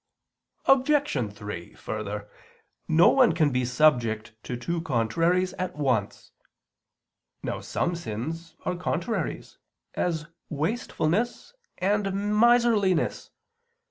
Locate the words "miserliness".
12.33-13.29